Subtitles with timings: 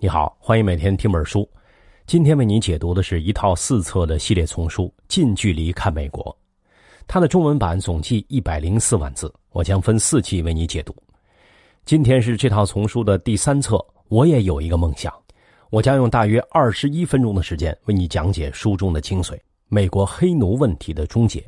[0.00, 1.48] 你好，欢迎每天听本书。
[2.06, 6.24] 今天为你解读的是一套四册的系列丛书《近距离看美国》，
[7.08, 10.94] 它的中文版总计一百零四万字，我将分四期为你解读。
[11.84, 15.12] 今天是这套丛书的第三册，我也有一个梦想，
[15.68, 19.36] 我将用大约二十一分钟的时间为你讲解书中的精髓——
[19.66, 21.44] 美国黑奴问题的终结。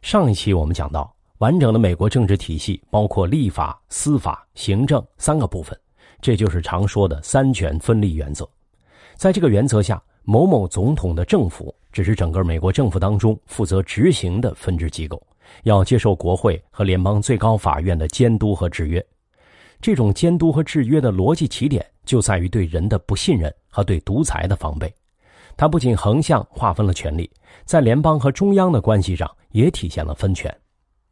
[0.00, 1.14] 上一期我们讲到。
[1.40, 5.78] 完整的美国政治体系包括立法、司法、行政三个部分，
[6.20, 8.48] 这就是常说的三权分立原则。
[9.14, 15.22] 在这个原则下，某某总统的政府只是整个美国政府当中负责执行的分支机构，
[15.62, 19.04] 要接受国会和联邦最高法院的监督和制约。
[19.80, 24.92] 这种监督和制约的逻辑起点就在于对人的不信任和对独裁的防备。
[25.56, 27.30] 它不仅横向划分了权力，
[27.64, 30.54] 在联邦和中央的关系上也体现了分权。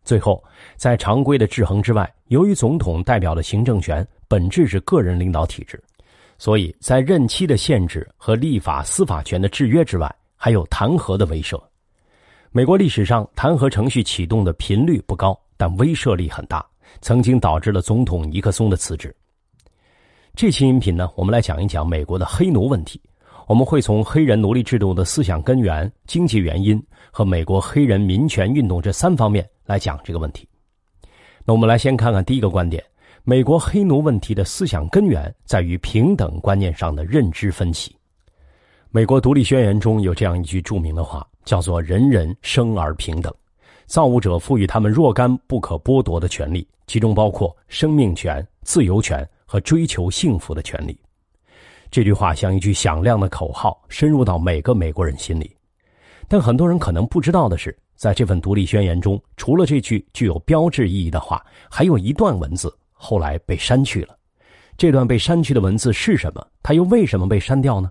[0.05, 0.43] 最后，
[0.77, 5.83] 在常规的制衡之外，由于总统代表的行政权本质是个人领导体制，
[6.37, 11.59] 所以在任期的限制和立法司法权的制约之外，还有弹劾的威慑。
[12.53, 16.65] 美国历史上弹劾程序启动的频率不高，但威慑力很大，
[17.01, 19.15] 曾经导致了总统尼克松的辞职。
[20.37, 23.01] 这期音频呢，我们来讲一讲美国的黑奴问题。
[23.47, 30.49] 我们会从黑人奴隶制度的思想根源、经济原因和美国黑人民权运动这三方面来讲这个问题。
[31.45, 32.83] 那我们来先看看第一个观点：
[33.23, 37.95] 美国黑奴问题的思想根源在于平等观念上的认知分歧。
[38.91, 43.31] 美国独立宣言中有这样一句著名的话，叫做“人人生而平等”，
[43.87, 50.99] 造物者赋予他们若干不可剥夺的权利，其中包括生命权、自由权和追求幸福的权利。
[51.95, 55.49] 这句话像一句响亮的口号，深入到每个美国人心里。
[56.27, 64.19] 但很多人可能不知道的是，在这份独立宣言中，除了这句具有标志意义的话，还有一段文字后来被删去了。
[64.77, 66.45] 这段被删去的文字是什么？
[66.65, 67.89] 它又为什么被删掉呢？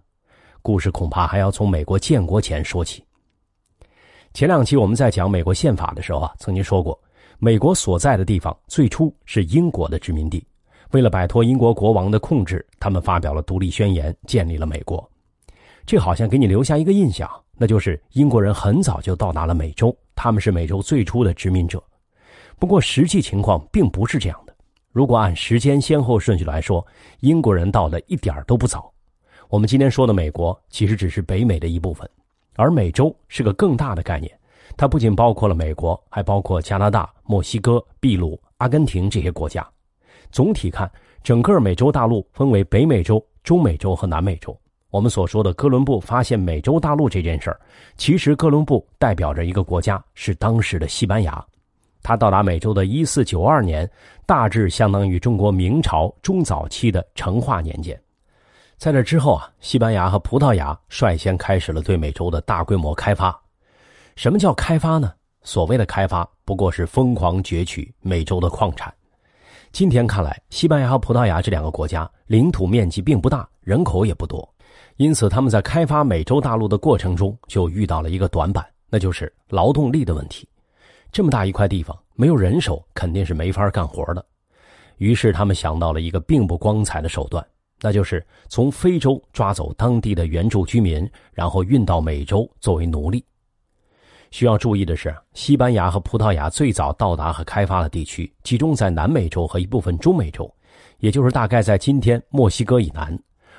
[0.62, 3.02] 故事恐怕还要从美国建国前说起。
[4.34, 7.02] 前两期我们在讲美国宪法的时候啊，曾经说过，
[7.39, 10.45] 美国所在的地方最初是英国的殖民地。
[10.93, 15.04] 为了摆脱英国国王的控制，他们发表了独立宣言，建立了美国。
[15.87, 17.27] 这好像给你留下一个印象，
[17.58, 21.83] 那就是英国人很早就到达了美洲，他们是美洲最初的殖民者。
[22.59, 24.55] 不过实际情况并不是这样的。
[24.92, 26.86] 如果按时间先后顺序来说，
[27.21, 28.93] 英国人到的一点都不早。
[29.49, 32.08] 我们今天说的美国其实只是北美的一部分，
[32.55, 34.32] 而美洲是个更大的概念，
[34.77, 39.67] 它不仅包括了美国，还包括加拿大、墨西哥、秘鲁、阿根廷这些国家。
[40.33, 44.60] 总体看，整个美洲大陆分为北美洲、中美洲和南美洲。
[44.89, 47.61] 我们所说的哥伦布发现美洲大陆这件事儿，
[47.98, 51.44] 其实哥伦布代表着一个国家，是当时的西班牙。
[52.02, 53.88] 他到达美洲的一四九二年，
[54.26, 57.98] 大致相当于中国明朝中早期的成化年间。
[58.76, 63.39] 在这之后啊，西班牙和葡萄牙率先开始了对美洲的大规模开发。
[64.15, 65.14] 什么叫开发呢？
[65.44, 68.92] 所谓的开发，不过是疯狂攫取美洲的矿产。
[69.73, 74.48] 今天看来，西班牙和葡萄牙这两个国家领土面积并不大，人口也不多，
[74.98, 80.48] 因此他们在开发美洲大陆的过程中就遇到了一个短板，那就是劳动力的问题。
[81.12, 84.23] 这么大一块地方，没有人手肯定是没法干活的。
[84.98, 87.44] 于是他们想到了一个并不光彩的手段，
[87.82, 93.26] 那就是从非洲抓走当地的原住居民，然后运到美洲作为奴隶。
[94.33, 100.52] 需要注意的是，西班牙和葡萄牙最早到达和开发的地区集中在南美洲和一部分中美洲，
[100.98, 103.16] 也就是大概在今天墨西哥以南，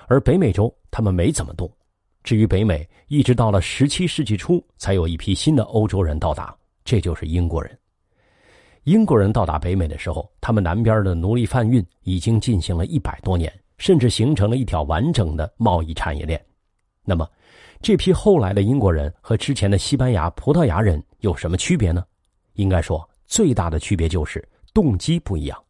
[0.08, 1.70] 而北美洲他们没怎么动。
[2.24, 6.52] 至于北美，一直到了十七世纪初才有一批新的欧洲人到达，
[6.84, 7.78] 这就是英国人。
[8.82, 16.44] 英国人到达北美的时候，他们南边的奴隶贩运已经进行了一百多年，甚至形成了一条完整的贸易产业链。
[17.04, 17.28] 那么，
[17.84, 22.02] 这批后来的英国人和之前的西班牙、葡萄牙人有什么区别呢？
[22.54, 25.64] 应该说，最大的区别就是动机不一样。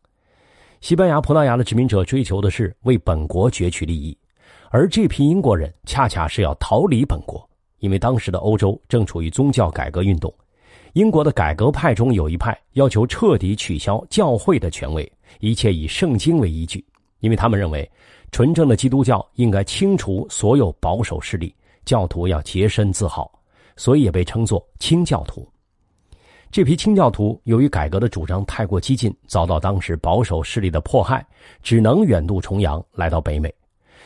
[0.80, 4.16] 西班牙、葡萄牙的殖民者追求的是为本国攫取利益，
[4.70, 7.44] 而这批英国人恰恰是要逃离本国，
[7.80, 10.32] 因为当时的欧洲正处于宗教改革运动。
[10.92, 16.86] 英国的改革派中有一派要求彻底取消教会的权威，一切以圣经为依据，
[17.18, 17.90] 因为他们认为
[18.30, 21.52] 纯正的基督教应该清除所有保守势力。
[21.84, 23.30] 教徒要洁身自好，
[23.76, 25.48] 所以也被称作清教徒。
[26.50, 31.26] 这批清教徒由于改革的主张太过激进，遭到当时保守势力的迫害，
[31.62, 33.52] 只能远渡重洋来到北美。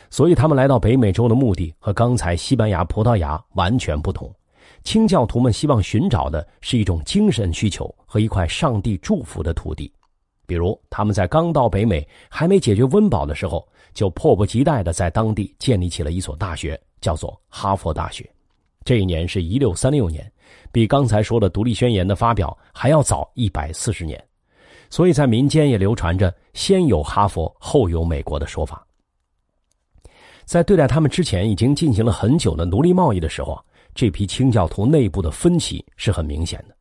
[0.08, 4.34] 所以他们来到北美洲的目的和刚才西班牙、葡萄牙完全不同。
[4.82, 9.92] 清教徒们希望寻找的是一种精神需求和一块上帝祝福的土地。
[10.46, 18.28] 比如，他们在刚到北美还没解决温饱的时候，就迫不及待的在当地建立起了一所大学，叫做哈佛大学。
[18.84, 20.30] 这一年是一六三六年，
[20.72, 24.22] 比刚才说的独立宣言的发表还要早一百四十年，
[24.88, 28.82] 所以在民间也流传着“先有哈佛，后有美国”的说法。
[30.46, 33.62] 在对待他们之前已经进行了很久的奴隶贸易的时候啊，
[33.94, 36.74] 这批清教徒内部的分歧是很明显的。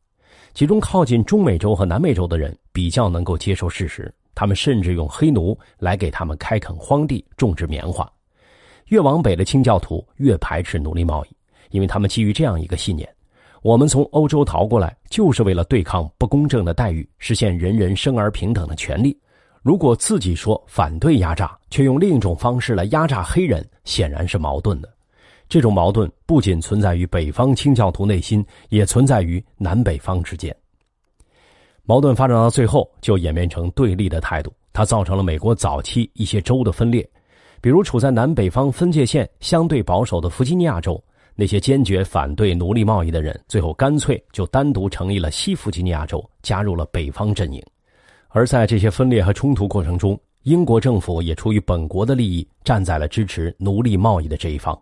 [0.54, 8.10] 其中靠近中美洲和南美洲的人比较能够接受事实，他们甚至用黑奴来给他们开垦荒地、种植棉花。
[8.88, 11.28] 越往北的清教徒越排斥奴隶贸易，
[11.70, 13.08] 因为他们基于这样一个信念：
[13.62, 19.18] 我们从欧洲逃过来就是为了对抗不公正的待遇，实现人人生而平等的权利。
[19.62, 24.88] 如果自己说反对压榨，却用另一种方式来压榨黑人，显然是矛盾的。
[25.48, 30.54] 这种矛盾不仅存在于北方清教徒内心，也存在于南北方之间。
[31.84, 37.08] 矛盾发展到最后，就演变成对立的态度，它造成了美国早期一些州的分裂，
[37.60, 41.02] 比如处在南北方分界线相对保守的弗吉尼亚州，
[41.34, 47.62] 那些坚决反对奴隶贸易的人，最后干脆就单独成立了西弗吉尼亚州，加入了北方阵营。
[48.28, 54.78] 而在这些分裂和冲突过程中，英国政府也出于本国的利益，站在了支持奴隶贸易的这一方。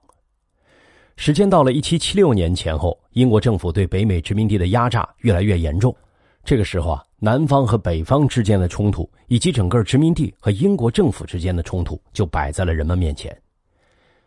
[1.17, 5.95] 时间到了一七七六年前后，英国政府对北美殖民地的压榨越来越严重。
[6.47, 13.37] 这个时候啊，南方和北方之间的冲突，以及整个殖民地和英国政府之间的冲突，就摆在了人们面前。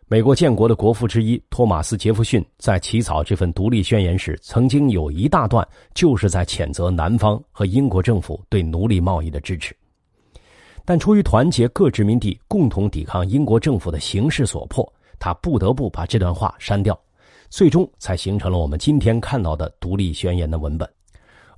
[0.06, 9.74] 美国建国的国父之一托马斯·杰弗逊在起草这份独立宣言时，曾经有一大段就是在谴责南方和英国政府对奴隶贸易的支持。
[10.84, 14.86] 但出于团结各殖民地共同抵抗英国政府的形势所迫。
[15.18, 17.00] 他不得不把这段话删掉，
[17.50, 20.90] 最终才形成了我们今天看到的独立宣言的文本。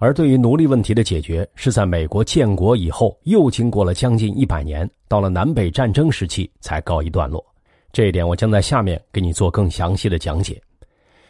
[0.02, 7.46] 而对于奴隶问题的解决，是在美国建国以后，又经过了将近一百年，到了南北战争时期才告一段落。
[7.94, 10.60] 这一点我将在下面给你做更详细的讲解。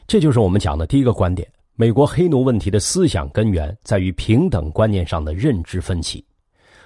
[0.07, 1.45] 这就是我们讲的第一个观点：
[1.75, 6.23] 美国黑奴问题的思想根源在于平等观念上的认知分歧。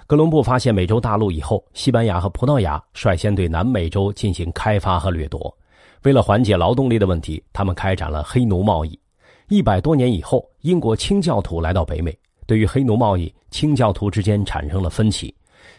[0.08, 5.56] 哥伦布发现美洲大陆以后，西班牙和葡萄牙率先对南美洲进行开发和掠夺。
[6.02, 9.00] 为了缓解劳动力的问题，他们开展了黑奴贸易。
[9.48, 15.34] 一百多年以后，英国清教徒来到北美，对于黑奴贸易，清教徒之间产生了分歧，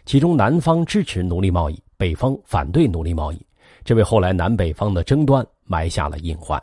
[0.05, 3.45] 其中南方支持奴隶贸易，北方反对奴隶贸易，
[3.85, 6.63] 这为后来南北方的争端埋下了隐患。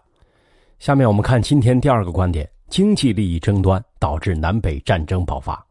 [0.80, 5.62] 下面我们看今天第二个观点：经济利益争端导致南北战争爆发。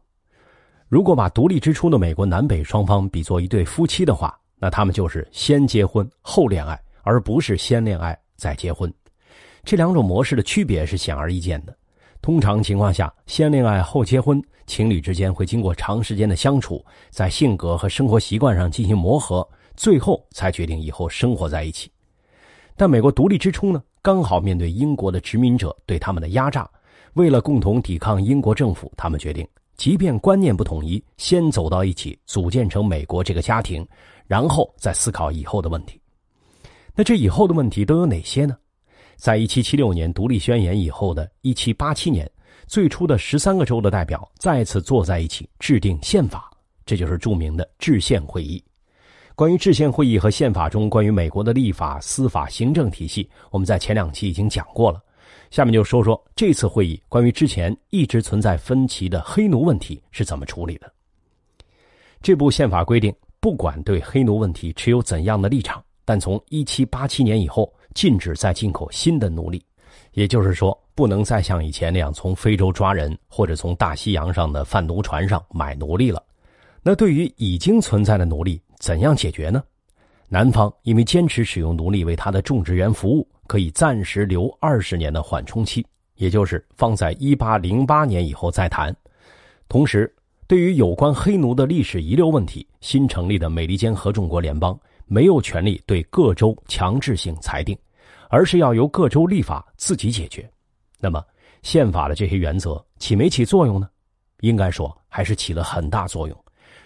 [0.87, 8.93] 如果把独立之初的美国南北双方比作一对夫妻的话，那他们就是先结婚后恋爱，而不是先恋爱再结婚。
[9.63, 11.75] 这两种模式的区别是显而易见的。
[12.21, 21.91] 通常情况下，先恋爱后结婚，情侣之间会经过长时间的相处，在性格和生活习惯上进行磨合，最后才决定以后生活在一起。
[22.75, 26.69] 但美国独立之初呢，刚好面对英国的殖民者对他们的压榨，
[27.13, 29.47] 为了共同抵抗英国政府，他们决定。
[29.75, 33.85] 即便观念不统一，先走到一起，组建成美国这个家庭，
[34.27, 35.99] 然后再思考以后的问题。
[36.95, 38.55] 那这以后的问题都有哪些呢？
[39.23, 42.29] 在一七七六年独立宣言以后的一七八七年，
[42.67, 46.51] 最初的十三个州的代表再次坐在一起制定宪法，
[46.85, 48.61] 这就是著名的制宪会议。
[49.33, 55.01] 关于制宪会议和宪法中关于美国的立法、司法、行政体系，我们在前两期已经讲过了。
[55.51, 60.93] 下面就说说这次会议关于之前一直存在分歧的黑奴问题是怎么处理的。
[62.21, 69.63] 这部宪法规定，不管对黑奴问题持有怎样的立场，但从一七八七年以后，禁止再进口新的奴隶，
[70.13, 76.21] 也就是说，不能再像以前那样从非洲抓人，或者从大西洋上的贩奴船上买奴隶了。
[76.81, 79.63] 那对于已经存在的奴隶，怎样解决呢？
[80.27, 83.27] 南方因为坚持使用奴隶为他的种植园服务。
[83.45, 85.85] 可以暂时留二十年的缓冲期，
[86.15, 88.95] 也就是放在一八零八年以后再谈。
[89.67, 90.11] 同时，
[90.47, 97.77] 对于有关黑奴的历史遗留问题，新成立的美利坚合众国联邦没有权利对各州强制性裁定，
[98.33, 100.49] 而是要由各州立法自己解决。
[100.99, 101.23] 那么，
[101.61, 103.87] 宪法的这些原则起没起作用呢？
[104.39, 106.35] 应该说，还是起了很大作用。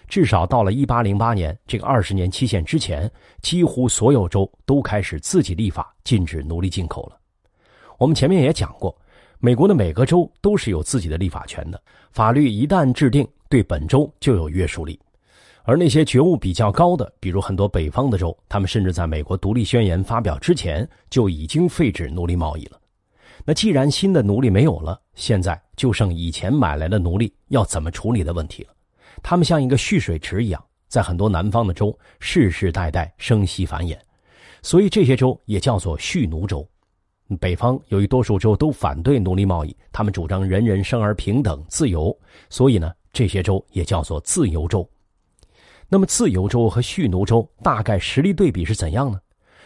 [0.08, 7.18] 至少到了一八零八年这个二十年期限之前，几乎所有州都开始自己立法禁止奴隶进口了。
[7.96, 8.94] 我们前面也讲过，
[9.38, 15.00] 美国的每个州都是有自己的立法权的，法律一旦制定，对本州就有约束力。
[15.68, 22.80] 而那些觉悟比较高的，比如很多北方的州，他们甚至在美国独立宣言发表之前就已经废止奴隶贸易了。
[23.44, 28.70] 那既然新的奴隶没有了，现在就剩以前买来的奴隶要怎么处理的问题了。
[29.22, 33.94] 他们像一个蓄水池一样，在很多南方的州世世代代生息繁衍，
[34.62, 36.66] 所以这些州也叫做蓄奴州。
[37.38, 44.88] 北方由于多数州都反对奴隶贸易，他们主张人人生而平等、自由，所以呢，这些州也叫做自由州。
[45.90, 49.18] 那么，自由州和蓄奴州大概实力对比是怎样呢？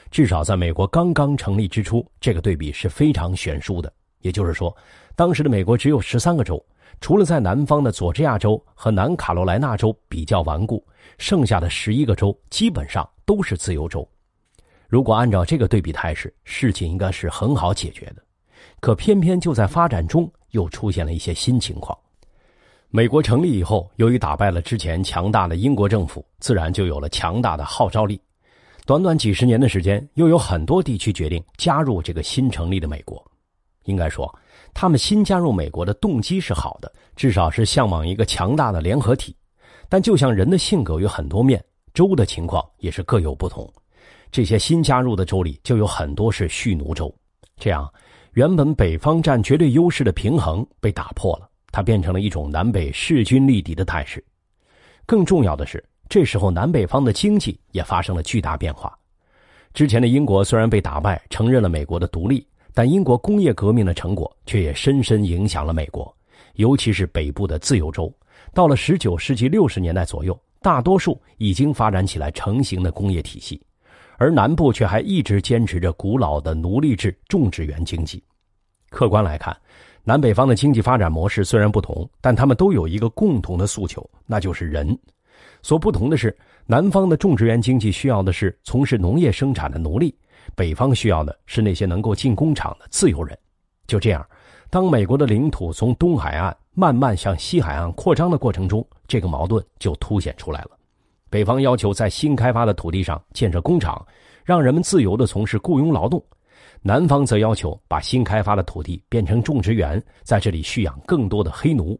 [0.08, 3.92] 至少在美国刚刚成立之初，这个对比是非常悬殊的。
[4.20, 4.74] 也就是说，
[5.16, 6.64] 当时的美国只有十三个州，
[7.00, 10.86] 除了在南方的佐治亚州和南卡罗来纳州比较顽固，
[11.18, 14.08] 剩下的十一个州基本上都是自由州。
[14.86, 18.22] 如果按照这个对比态势，事情应该是很好解决的。
[18.78, 21.98] 可偏偏就在发展中，又出现了一些新情况。
[22.94, 28.20] 美国成立以后，由于打败了之前强大的英国政府，自然就有了强大的号召力。
[28.84, 33.24] 短短几十年的时间，又有很多地区决定加入这个新成立的美国。
[33.84, 34.30] 应该说，
[34.74, 39.34] 他们新加入美国的动机是好的，至少是向往一个强大的联合体。
[39.88, 43.66] 但就像人的性格有很多面，州的情况也是各有不同。
[44.30, 47.10] 这些新加入的州里就有很多是蓄奴州，
[47.56, 47.90] 这样
[48.34, 54.22] 原本北方占绝对优势的平衡被打破了，它变成了一种南北势均力敌的态势。
[55.06, 58.96] 更重要的是，这时候南北方的经济也发生了巨大变化。
[59.74, 66.14] 之前的英国虽然被打败，承认了美国的独立，但英国工业革命的成果却也深深影响了美国，
[66.56, 68.14] 尤其是北部的自由州。
[68.52, 73.60] 到了十九世纪六十年代左右，大多数已经发展起来成型的工业体系。
[74.18, 78.22] 而南部却还一直坚持着古老的奴隶制种植园经济。
[78.90, 79.56] 客观来看，
[80.04, 84.98] 南北方的经济发展模式虽然不同，但他们都有一个共同的诉求，那就是人。
[85.62, 90.12] 所不同的是，南方的种植园经济需要的是从事农业生产的奴隶，
[90.56, 93.38] 北方需要的是那些能够进工厂的自由人。
[93.86, 94.26] 就这样，
[94.70, 100.70] 当美国的领土从东海岸慢慢向西海岸扩张的过程中，这个矛盾就凸显出来了。
[101.30, 104.04] 北方要求在新开发的土地上建设工厂，
[104.44, 106.20] 让人们自由地从事雇佣劳动；
[106.84, 111.98] 南方则要求把新开发的土地变成种植园，在这里蓄养更多的黑奴。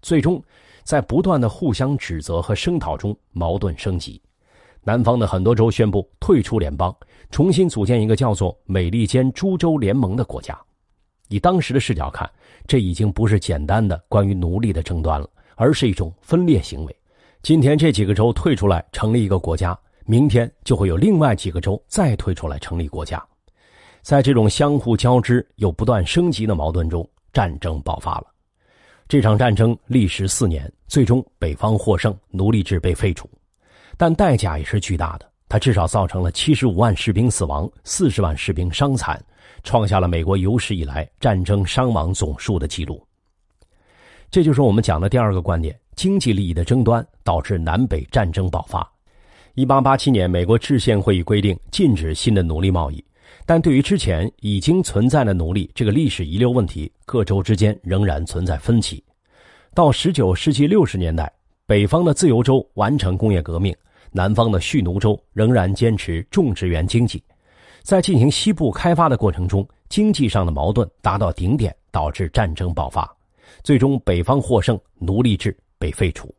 [0.00, 0.40] 最终，
[0.84, 4.22] 在不断的互相指责和声讨中，矛盾升级。
[4.84, 6.94] 南方的很多州宣布退出联邦，
[7.30, 10.56] 重新组建一个叫做“美利坚诸州联盟”的国家。
[11.28, 12.30] 以当时的视角看，
[12.66, 16.96] 这已经不是简单的关于奴隶的争端了，而是一种分裂行为。
[17.42, 23.20] 今天这几个州退出来成立一个国家，明天就会有另外几个州再退出来成立国家。
[24.02, 28.26] 在这种相互交织又不断升级的矛盾中，战争爆发了。
[29.08, 33.28] 这场战争历时四年，最终北方获胜，奴隶制被废除，
[33.96, 35.30] 但代价也是巨大的。
[35.48, 39.22] 它至少造成了七十五万士兵死亡，四十万士兵伤残，
[39.62, 43.06] 创下了美国有史以来战争伤亡总数的记录。
[44.30, 45.78] 这就是我们讲的第二个观点。
[45.94, 48.90] 经济利益的争端导致南北战争爆发。
[49.54, 53.04] 一八八七年，美国制宪会议规定禁止新的奴隶贸易，
[53.44, 59.02] 但对于之前已经存在的奴隶这个历史遗留问题，各州之间仍然存在分歧。
[59.74, 61.32] 到十九世纪六十年代，
[61.66, 63.74] 北方的自由州完成工业革命，
[64.10, 67.22] 南方的蓄奴州仍然坚持种植园经济。
[67.82, 73.10] 在进行西部开发的过程中，经济上的矛盾达到顶点，导致战争爆发，
[73.64, 75.56] 最终北方获胜，奴隶制。
[75.82, 76.32] 被废除。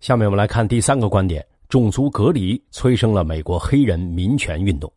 [0.00, 4.90] 下面我们来看第三个观点：种族隔离催生了美国黑人民权运动。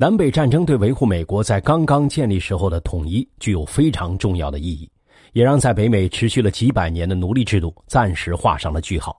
[0.00, 4.90] 南北战争对维护美国在刚刚建立时候的统一具有非常重要的意义，
[5.34, 9.14] 也让在北美持续了几百年的奴隶制度暂时画上了句号。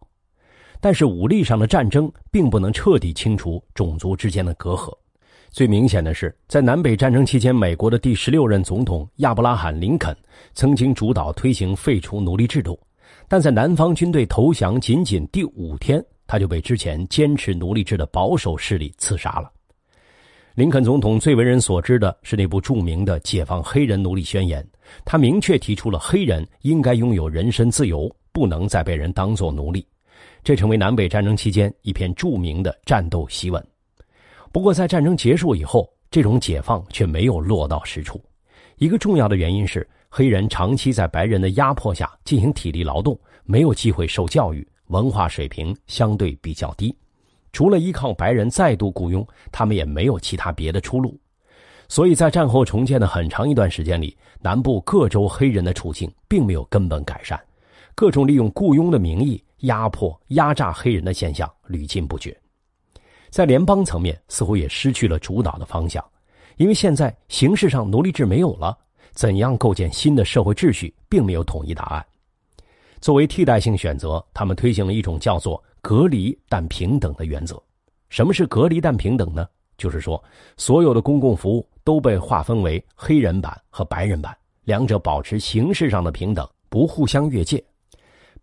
[0.80, 4.92] 但是武力上的战争并不能彻底清除种族之间的隔阂。
[5.52, 10.18] 最明显的是，在南北战争期间，美国的第十六任总统亚伯拉罕·林肯
[10.56, 12.80] 曾经主导推行废除奴隶制度。
[13.28, 19.52] 但在南方军队投降仅仅第五天，他就被之前坚持奴隶制的保守势力刺杀了。
[20.54, 24.62] 林肯总统最为人所知的是那部著名的《解放黑人奴隶宣言》，
[25.06, 29.88] 他明确提出了黑人应该拥有人身自由，不能再被人当作奴隶。
[30.44, 33.66] 这成为南北战争期间一篇著名的战斗檄文。
[34.52, 38.22] 不过，在战争结束以后，这种解放却没有落到实处。
[38.78, 39.88] 一个重要的原因是。
[40.14, 46.94] 黑人长期在白人的压迫下进行体力劳动，没有机会受教育，文化水平相对比较低。
[47.54, 51.20] 除了依靠白人再度雇佣，他们也没有其他别的出路。
[51.88, 57.40] 所以在战后重建的很长一段时间里，南部各州黑人的处境并没有根本改善，
[57.96, 62.36] 各种利用雇佣的名义压迫、压榨黑人的现象屡禁不绝。
[63.30, 66.04] 在联邦层面，似乎也失去了主导的方向，
[66.58, 68.78] 因为现在形式上奴隶制没有了。
[69.14, 72.06] 怎样构建新的社会秩序，并没有统一答案。
[73.02, 77.62] 作为替代性选择，他们推行了一种叫做隔离但平等的原则。
[78.10, 79.48] 什么是隔离但平等呢？
[79.78, 80.24] 就是说，
[80.58, 87.64] 所有的公共服务都被划分为黑人版和白人版，两者保持形式上的平等，不互相越界。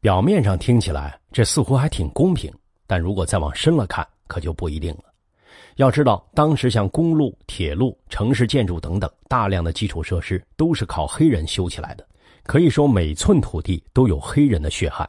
[0.00, 2.52] 表面上听起来这似乎还挺公平，
[2.86, 5.04] 但如果再往深了看，可就不一定了。
[5.76, 12.04] 要知道，当时像公路、铁路、城市建筑等等大量的基础设施都是靠黑人修起来的，
[12.42, 15.08] 可以说每寸土地都有黑人的血汗。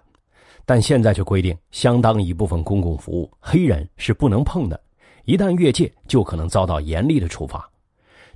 [0.65, 4.79] 但现在却规定，相当一部分公共服务黑人是不能碰的。
[5.25, 7.69] 一旦越界，就可能遭到严厉的处罚。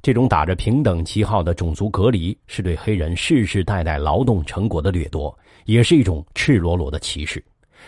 [0.02, 7.44] 这种打着平等旗号的种族隔离，是对黑人世世代代劳动成果的掠夺，也是一种赤裸裸的歧视。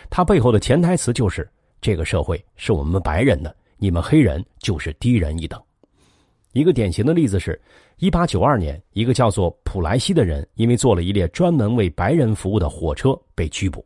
[0.09, 1.49] 它背后的潜台词就是：
[1.81, 5.61] 这个社会是我们白人的，你们黑人就是低人一等。
[6.53, 7.61] 一个典型的例子是
[7.99, 13.85] ，1892年，一个叫做普莱西的人，因为坐了一列专门为白人服务的火车被拘捕。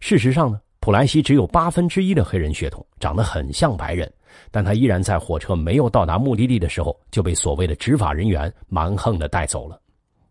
[0.00, 4.12] 事实上呢，普莱西只有八分之一的黑人血统，长得很像白人。
[4.50, 9.80] 但他依然在火车没有到达目的地的时候就被所谓的执法人员蛮横的带走了。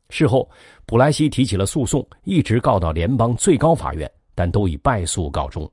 [0.10, 0.48] 事后，
[0.86, 5.69] 普莱西提起了诉讼，一直告到联邦最高法院，但都以败诉告终。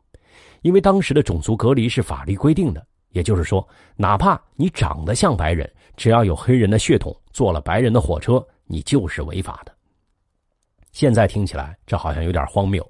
[0.62, 9.72] 因为当时的种族隔离是法律规定的，也就是说，哪怕你长得像白人，只要有黑人的血统，坐了白人的火车，你就是违法的。
[10.92, 12.82] 现在听起来这好像有点荒谬，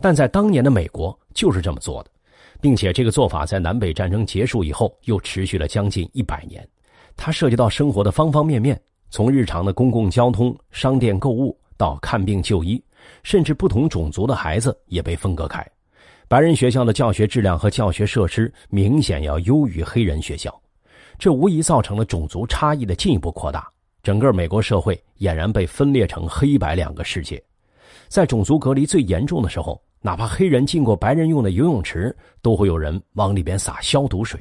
[0.00, 2.10] 但在当年的美国就是这么做的。
[2.62, 6.62] 并且这个做法在南北战争结束以后又持续了将近一百年，
[7.16, 8.78] 它涉及到生活的方方面面，
[9.08, 12.82] 从日常的公共交通、商店购物到看病就医，
[13.22, 15.66] 甚至不同种族的孩子也被分隔开。
[16.28, 20.54] 白人学校的教学质量和教学设施明显要优于黑人学校，
[21.18, 23.66] 这无疑造成了种族差异的进一步扩大。
[24.02, 27.42] 整个美国社会俨然被分裂成黑白两个世界，
[28.08, 29.82] 在种族隔离最严重的时候。
[30.02, 34.40] 哪怕黑人进过白人用的游泳池，都会有人往里边撒消毒水。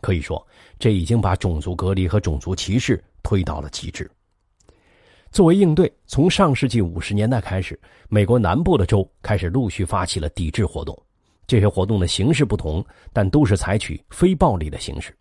[0.00, 0.44] 可以说，
[0.78, 4.10] 这已经把种族隔离和种族歧视推到了极致。
[5.30, 7.78] 作为应对，从上世纪五十年代开始，
[8.10, 11.00] 美国南部的州开始陆续发起了抵制活动。
[11.46, 15.16] 这些活动的形式不同，但都是采取非暴力的形式。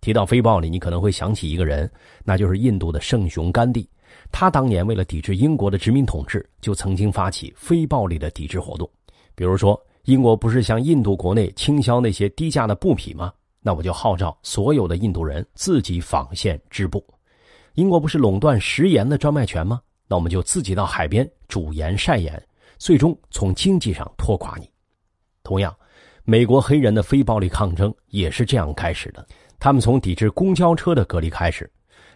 [0.00, 1.88] 提到非暴力，你可能会想起一个人，
[2.24, 3.88] 那就是印度的圣雄甘地。
[4.32, 8.90] 他当年为了抵制英国的殖民统治，就曾经发起非暴力的抵制活动。
[9.34, 13.32] 比如说，英国不是向印度国内倾销那些低价的布匹吗？
[13.60, 17.04] 那我就号召所有的印度人自己纺线织布。
[17.74, 19.80] 英国不是垄断食盐的专卖权吗？
[20.06, 22.40] 那我们就自己到海边煮盐晒盐，
[22.76, 24.68] 最终从经济上拖垮你。
[25.42, 25.74] 同样，
[26.24, 29.26] 美国黑人的非暴力抗争也是这样开始的。
[29.58, 31.68] 他们从抵制公交车的隔离开始。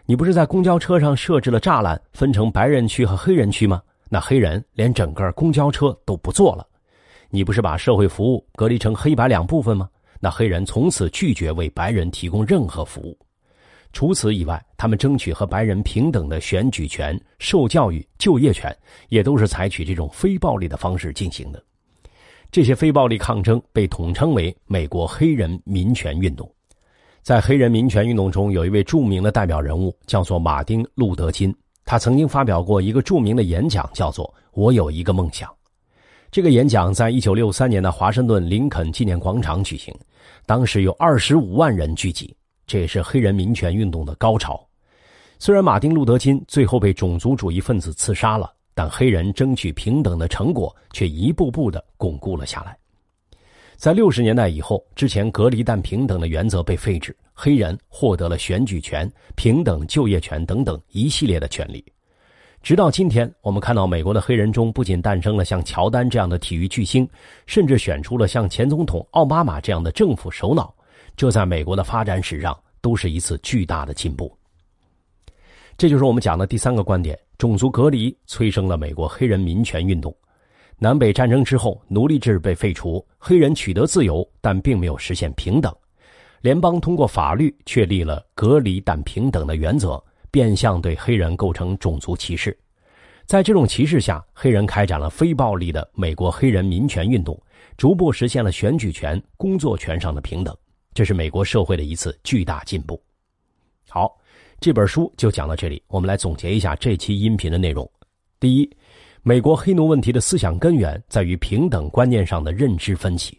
[0.05, 3.83] 你不是在公交车上设置了栅栏，分成白人区和黑人区吗？
[4.09, 6.67] 那黑人连整个公交车都不坐了。
[7.31, 9.89] 你不是把社会服务隔离成黑白两部分吗？
[10.21, 13.17] 那黑人从此拒绝为白人提供任何服务。
[13.93, 18.77] 除此以外，他们争取和白人平等的选举权、受教育、就业权，
[19.09, 21.63] 也都是采取这种非暴力的方式进行的。
[22.51, 26.51] 这些非暴力抗争被统称为美国黑人民权运动。
[27.23, 31.55] 在黑人民权运动中，有一位著名的代表人物，叫做马丁·路德·金。
[31.85, 35.51] 他曾经发表过一个著名的演讲，叫做“我有一个梦想”。
[36.31, 39.95] 这个演讲在一九六三年的华盛顿林肯纪念广场举行，
[40.45, 42.37] 当时有二十五万人聚集，
[42.67, 44.63] 这也是黑人民权运动的高潮。
[45.39, 52.77] 虽然马丁·路德·金最后被种族主义分子刺杀了，但黑人争取平等的成果却一步步的巩固了下来。
[53.77, 61.83] 在六十年代以后，之前隔离但平等的原则被废止，黑人获得了选举权、平等就业权等等一系列的权利。
[62.63, 67.09] 直到今天，我们看到美国的黑人中不仅诞生了像乔丹这样的体育巨星，
[67.47, 70.75] 甚至选出了像前总统奥巴马这样的政府首脑。
[71.17, 74.37] 这在美国的发展史上都是一次巨大的进步。
[75.77, 80.15] 这就是我们讲的第三个观点：种族隔离催生了美国黑人民权运动。
[80.79, 85.75] 南北战争之后，奴隶制被废除，黑人取得自由，但并没有实现平等。
[86.41, 90.03] 联邦通过法律确立了隔离但平等的原则。
[90.31, 92.57] 变相对黑人构成种族歧视，
[93.27, 97.39] 在这种歧视下，黑人开展了非暴力的美国黑人民权运动，
[97.77, 100.57] 逐步实现了选举权、工作权上的平等，
[100.95, 103.01] 这是美国社会的一次巨大进步。
[103.89, 104.17] 好，
[104.61, 107.91] 这本书就讲到这里，我们来总结一下这期音频的内容。
[108.41, 108.71] 第一，
[109.23, 113.39] 美国黑奴问题的思想根源在于平等观念上的认知分歧。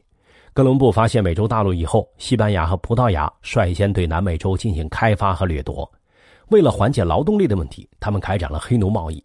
[0.54, 5.90] 哥伦布发现美洲大陆以后，西班牙和葡萄牙率先对南美洲进行开发和掠夺。
[6.50, 9.24] 为了缓解劳动力的问题，他们开展了黑奴贸易。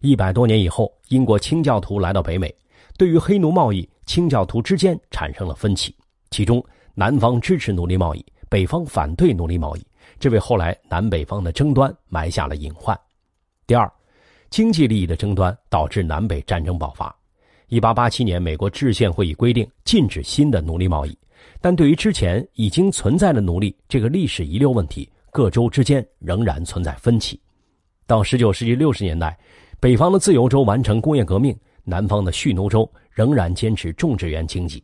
[0.00, 2.54] 一百多年以后，英国清教徒来到北美，
[2.98, 5.94] 对于黑奴贸易，清教徒之间产生了分歧，
[6.30, 6.62] 其中
[6.94, 9.86] 南方支持奴隶贸易，北方反对奴隶贸易，
[10.18, 12.98] 这为后来南北方的争端埋下了隐患。
[13.66, 13.90] 第二，
[14.50, 17.14] 经济利益的争端导致南北战争爆发。
[17.68, 21.16] 一八八七年，美国制宪会议规定禁止新的奴隶贸易，
[21.60, 27.40] 但对于之前已经存在的奴隶这个历史遗留问题，各州之间仍然存在分歧。
[28.06, 29.36] 到十九世纪六十年代，
[29.80, 34.80] 北方的自由州完成工业革命，南方的蓄奴州仍然坚持种植园经济。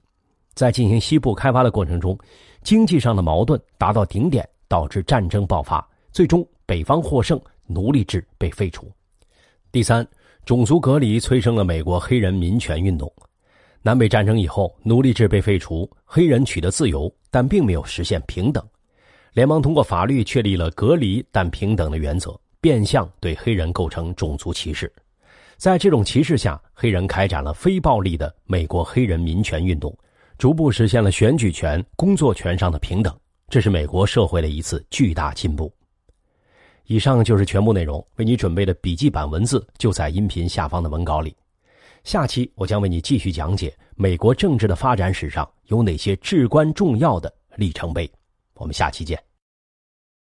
[0.55, 2.19] 在进行西部开发的过程中，
[2.65, 8.91] 经济上的矛盾达到顶点，导致战争爆发，最终北方获胜，奴隶制被废除。
[9.71, 10.05] 第三。
[10.47, 13.13] 种族隔离催生了美国黑人民权运动。
[13.83, 18.67] 南北战争以后，奴隶制被废除，黑人取得自由，但并没有实现平等。
[19.33, 24.93] 联邦通过法律确立了隔离但平等的原则，变相对黑人构成种族歧视。
[25.57, 29.97] 在这种歧视下，黑人开展了非暴力的美国黑人民权运动，
[30.37, 33.17] 逐步实现了选举权、工作权上的平等。
[33.49, 35.73] 这是美国社会的一次巨大进步。
[36.87, 41.37] 以上就是全部内容，为你准备的笔记版文字就在音频下方的文稿里。
[42.03, 48.11] 下期我将为你继续讲解美国政治的发展史上有哪些至关重要的里程碑。
[48.61, 49.30] 我们下期见。